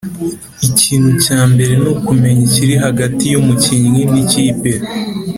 Ikintu 0.69 1.09
cya 1.23 1.39
mbere 1.51 1.73
nukumenya 1.81 2.41
ikiri 2.47 2.75
hagati 2.85 3.23
y’umukinnyi 3.33 4.01
n’ikipe 4.11 4.71